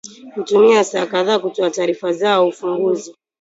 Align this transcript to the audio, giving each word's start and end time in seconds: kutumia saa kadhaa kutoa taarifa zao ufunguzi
kutumia 0.33 0.83
saa 0.83 1.05
kadhaa 1.05 1.39
kutoa 1.39 1.69
taarifa 1.71 2.13
zao 2.13 2.47
ufunguzi 2.47 3.15